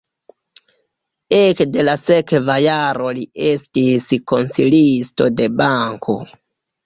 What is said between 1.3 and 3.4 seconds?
Ekde la sekva jaro li